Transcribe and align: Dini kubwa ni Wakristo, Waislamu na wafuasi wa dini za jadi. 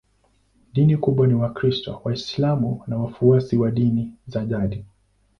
Dini 0.73 0.97
kubwa 0.97 1.27
ni 1.27 1.33
Wakristo, 1.33 2.01
Waislamu 2.03 2.83
na 2.87 2.97
wafuasi 2.97 3.57
wa 3.57 3.71
dini 3.71 4.13
za 4.27 4.45
jadi. 4.45 4.85